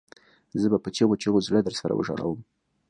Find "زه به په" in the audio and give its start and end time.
0.61-0.89